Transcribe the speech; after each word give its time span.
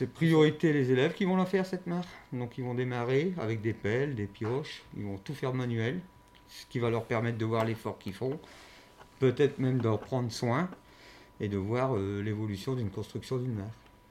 C'est 0.00 0.10
priorité 0.10 0.72
les 0.72 0.90
élèves 0.90 1.12
qui 1.12 1.26
vont 1.26 1.36
la 1.36 1.44
faire 1.44 1.66
cette 1.66 1.86
mare. 1.86 2.06
Donc 2.32 2.56
ils 2.56 2.64
vont 2.64 2.72
démarrer 2.72 3.34
avec 3.36 3.60
des 3.60 3.74
pelles, 3.74 4.14
des 4.14 4.24
pioches, 4.24 4.82
ils 4.96 5.04
vont 5.04 5.18
tout 5.18 5.34
faire 5.34 5.52
manuel, 5.52 6.00
ce 6.48 6.64
qui 6.64 6.78
va 6.78 6.88
leur 6.88 7.04
permettre 7.04 7.36
de 7.36 7.44
voir 7.44 7.66
l'effort 7.66 7.98
qu'ils 7.98 8.14
font, 8.14 8.40
peut-être 9.18 9.58
même 9.58 9.78
d'en 9.78 9.98
prendre 9.98 10.32
soin 10.32 10.70
et 11.38 11.48
de 11.48 11.58
voir 11.58 11.98
euh, 11.98 12.22
l'évolution 12.22 12.74
d'une 12.74 12.88
construction 12.88 13.36
d'une 13.36 13.52
mare. 13.52 13.66